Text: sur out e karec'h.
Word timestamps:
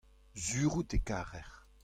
sur 0.43 0.71
out 0.77 0.91
e 0.95 0.99
karec'h. 1.07 1.57